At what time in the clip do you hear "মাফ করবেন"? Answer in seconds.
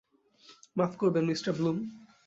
0.77-1.23